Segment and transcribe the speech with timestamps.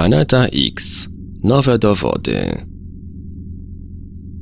[0.00, 1.08] Planeta X.
[1.42, 2.69] Nowe dowody.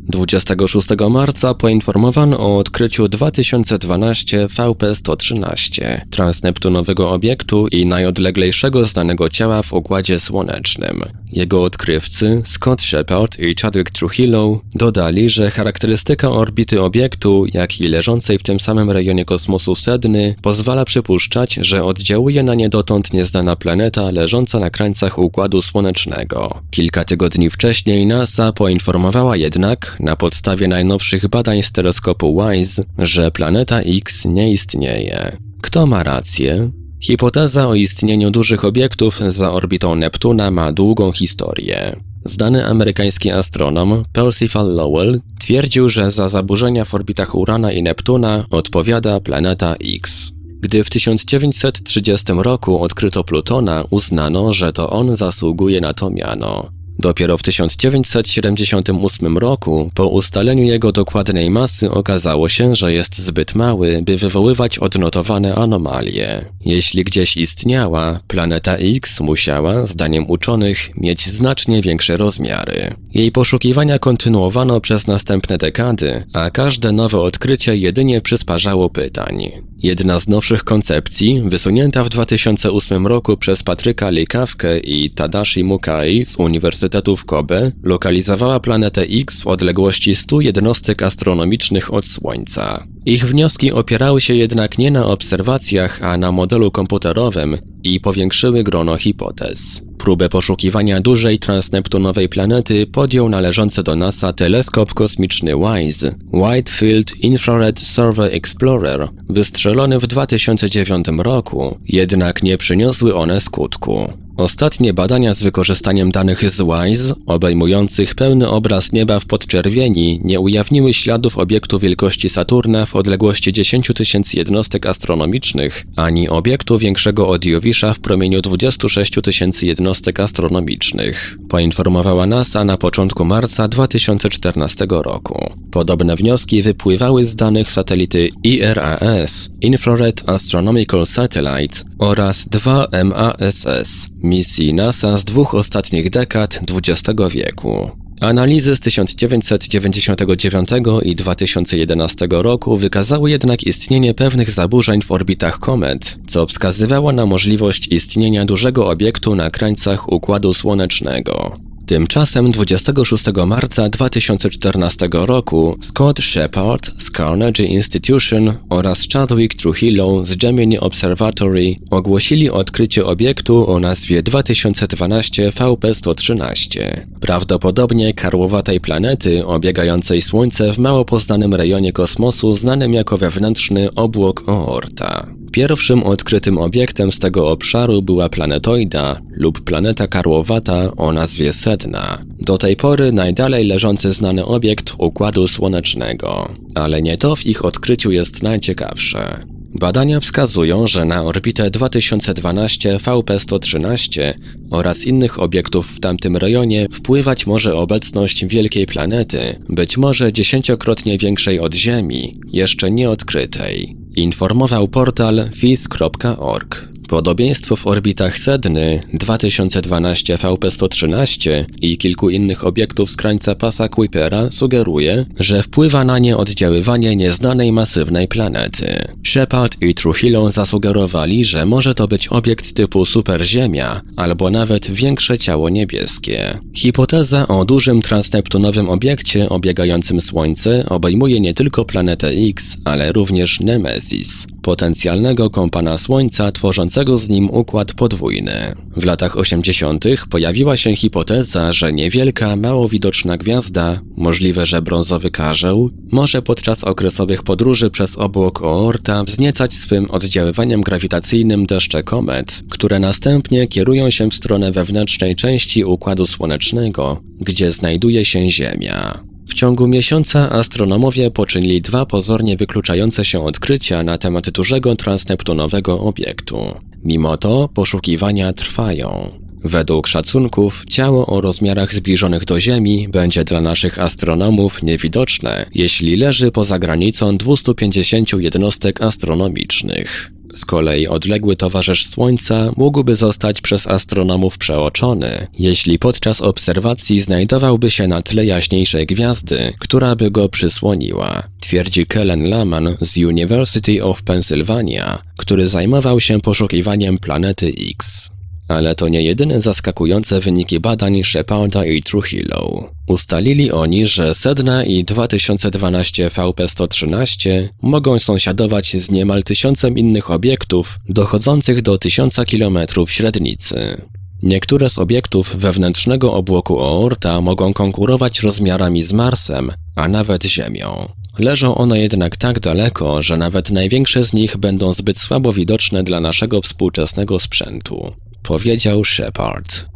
[0.09, 10.19] 26 marca poinformowano o odkryciu 2012 VP-113, transneptunowego obiektu i najodleglejszego znanego ciała w Układzie
[10.19, 11.03] Słonecznym.
[11.33, 18.39] Jego odkrywcy, Scott Shepard i Chadwick Trujillo, dodali, że charakterystyka orbity obiektu, jak i leżącej
[18.39, 24.11] w tym samym rejonie kosmosu Sedny, pozwala przypuszczać, że oddziałuje na nie dotąd nieznana planeta
[24.11, 26.63] leżąca na krańcach Układu Słonecznego.
[26.71, 33.81] Kilka tygodni wcześniej NASA poinformowała jednak, na podstawie najnowszych badań z teleskopu WISE, że planeta
[33.81, 35.37] X nie istnieje.
[35.63, 36.71] Kto ma rację?
[37.01, 41.97] Hipoteza o istnieniu dużych obiektów za orbitą Neptuna ma długą historię.
[42.25, 49.21] Znany amerykański astronom Percival Lowell twierdził, że za zaburzenia w orbitach Urana i Neptuna odpowiada
[49.21, 50.33] planeta X.
[50.61, 56.78] Gdy w 1930 roku odkryto Plutona, uznano, że to on zasługuje na to miano.
[57.01, 64.03] Dopiero w 1978 roku, po ustaleniu jego dokładnej masy, okazało się, że jest zbyt mały,
[64.03, 66.45] by wywoływać odnotowane anomalie.
[66.65, 72.95] Jeśli gdzieś istniała, planeta X musiała, zdaniem uczonych, mieć znacznie większe rozmiary.
[73.15, 79.51] Jej poszukiwania kontynuowano przez następne dekady, a każde nowe odkrycie jedynie przysparzało pytań.
[79.83, 86.37] Jedna z nowszych koncepcji, wysunięta w 2008 roku przez Patryka Likawkę i Tadashi Mukai z
[86.37, 92.87] Uniwersytetu w Kobe, lokalizowała planetę X w odległości 100 jednostek astronomicznych od Słońca.
[93.07, 98.97] Ich wnioski opierały się jednak nie na obserwacjach, a na modelu komputerowym i powiększyły grono
[98.97, 99.83] hipotez.
[99.99, 107.81] Próbę poszukiwania dużej transneptunowej planety podjął należący do NASA teleskop kosmiczny WISE, Wide Field Infrared
[107.81, 114.28] Survey Explorer, wystrzelony w 2009 roku, jednak nie przyniosły one skutku.
[114.39, 120.95] Ostatnie badania z wykorzystaniem danych z WISE, obejmujących pełny obraz nieba w podczerwieni, nie ujawniły
[120.95, 127.93] śladów obiektu wielkości Saturna w odległości 10 tysięcy jednostek astronomicznych, ani obiektu większego od Jowisza
[127.93, 135.55] w promieniu 26 tysięcy jednostek astronomicznych, poinformowała NASA na początku marca 2014 roku.
[135.71, 145.25] Podobne wnioski wypływały z danych satelity IRAS, Infrared Astronomical Satellite oraz 2MASS, misji NASA z
[145.25, 147.91] dwóch ostatnich dekad XX wieku.
[148.21, 150.69] Analizy z 1999
[151.03, 157.89] i 2011 roku wykazały jednak istnienie pewnych zaburzeń w orbitach komet, co wskazywało na możliwość
[157.89, 161.68] istnienia dużego obiektu na krańcach Układu Słonecznego.
[161.89, 170.79] Tymczasem 26 marca 2014 roku Scott Shepard z Carnegie Institution oraz Chadwick Trujillo z Gemini
[170.79, 176.81] Observatory ogłosili odkrycie obiektu o nazwie 2012 VP-113.
[177.21, 185.27] Prawdopodobnie karłowatej planety obiegającej Słońce w mało poznanym rejonie kosmosu znanym jako wewnętrzny obłok Oorta.
[185.53, 192.19] Pierwszym odkrytym obiektem z tego obszaru była planetoida lub planeta karłowata o nazwie Sedna.
[192.41, 196.49] Do tej pory najdalej leżący znany obiekt Układu Słonecznego.
[196.75, 199.45] Ale nie to w ich odkryciu jest najciekawsze.
[199.75, 204.35] Badania wskazują, że na orbitę 2012 VP-113
[204.71, 209.39] oraz innych obiektów w tamtym rejonie wpływać może obecność wielkiej planety,
[209.69, 216.98] być może dziesięciokrotnie większej od Ziemi, jeszcze nieodkrytej informował portal fis.org.
[217.09, 225.25] Podobieństwo w orbitach Sedny 2012 VP113 i kilku innych obiektów z krańca pasa Kuipera sugeruje,
[225.41, 228.99] że wpływa na nie oddziaływanie nieznanej masywnej planety.
[229.27, 235.69] Shepard i Trujillo zasugerowali, że może to być obiekt typu superziemia albo nawet większe ciało
[235.69, 236.59] niebieskie.
[236.75, 244.47] Hipoteza o dużym transneptunowym obiekcie obiegającym Słońce obejmuje nie tylko planetę X, ale również Nemesis,
[244.69, 248.75] potencjalnego kompana Słońca tworzącego z nim układ podwójny.
[248.97, 250.05] W latach 80.
[250.31, 257.43] pojawiła się hipoteza, że niewielka, mało widoczna gwiazda, możliwe, że brązowy karzeł, może podczas okresowych
[257.43, 264.35] podróży przez obłok Oorta wzniecać swym oddziaływaniem grawitacyjnym deszcze komet, które następnie kierują się w
[264.35, 269.28] stronę wewnętrznej części Układu Słonecznego, gdzie znajduje się Ziemia.
[269.59, 276.57] Ciągu miesiąca astronomowie poczynili dwa pozornie wykluczające się odkrycia na temat dużego transneptunowego obiektu.
[277.05, 279.31] Mimo to poszukiwania trwają.
[279.65, 286.51] Według szacunków ciało o rozmiarach zbliżonych do Ziemi będzie dla naszych astronomów niewidoczne, jeśli leży
[286.51, 290.31] poza granicą 250 jednostek astronomicznych.
[290.55, 298.07] Z kolei odległy towarzysz Słońca mógłby zostać przez astronomów przeoczony, jeśli podczas obserwacji znajdowałby się
[298.07, 305.19] na tle jaśniejszej gwiazdy, która by go przysłoniła, twierdzi Kellen Laman z University of Pennsylvania,
[305.37, 308.31] który zajmował się poszukiwaniem planety X.
[308.69, 312.91] Ale to nie jedyne zaskakujące wyniki badań Sheparda i Trujillo.
[313.07, 321.83] Ustalili oni, że Sedna i 2012 VP-113 mogą sąsiadować z niemal tysiącem innych obiektów dochodzących
[321.83, 324.03] do tysiąca kilometrów średnicy.
[324.43, 331.07] Niektóre z obiektów wewnętrznego obłoku Oorta mogą konkurować rozmiarami z Marsem, a nawet Ziemią.
[331.39, 336.21] Leżą one jednak tak daleko, że nawet największe z nich będą zbyt słabo widoczne dla
[336.21, 338.13] naszego współczesnego sprzętu
[338.43, 339.87] powiedział Shepard.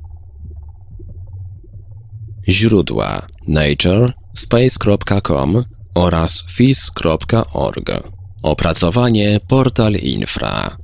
[2.48, 7.90] Źródła Nature, space.com oraz fis.org.
[8.42, 10.76] Opracowanie Portal Infra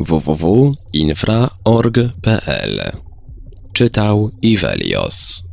[0.00, 2.92] www.infra.org.pl
[3.72, 5.47] Czytał Ivelios